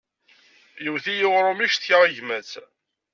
Yewwet-iyi 0.83 1.25
urumi, 1.37 1.67
ccektaɣ 1.71 2.01
i 2.03 2.09
gma-s. 2.17 2.51